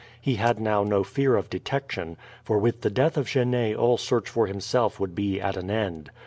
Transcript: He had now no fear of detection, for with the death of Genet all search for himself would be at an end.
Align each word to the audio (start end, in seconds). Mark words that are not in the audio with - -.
He 0.19 0.37
had 0.37 0.59
now 0.59 0.83
no 0.83 1.03
fear 1.03 1.35
of 1.35 1.51
detection, 1.51 2.17
for 2.43 2.57
with 2.57 2.81
the 2.81 2.89
death 2.89 3.17
of 3.17 3.27
Genet 3.27 3.75
all 3.77 3.97
search 3.99 4.27
for 4.27 4.47
himself 4.47 4.99
would 4.99 5.13
be 5.13 5.39
at 5.39 5.55
an 5.55 5.69
end. 5.69 6.09